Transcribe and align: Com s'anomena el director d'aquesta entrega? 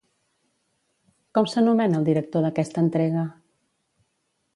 Com 1.37 1.49
s'anomena 1.51 1.99
el 1.99 2.07
director 2.07 2.47
d'aquesta 2.47 2.83
entrega? 2.87 3.27